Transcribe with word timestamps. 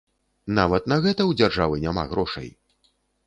Нават 0.59 0.87
на 0.93 0.97
гэта 1.03 1.21
ў 1.25 1.31
дзяржавы 1.41 1.75
няма 1.85 2.07
грошай? 2.13 2.49